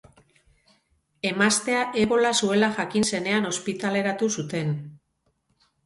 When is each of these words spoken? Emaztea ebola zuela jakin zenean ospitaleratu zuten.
Emaztea 1.33 1.83
ebola 2.05 2.33
zuela 2.41 2.73
jakin 2.81 3.07
zenean 3.13 3.49
ospitaleratu 3.53 4.35
zuten. 4.39 4.77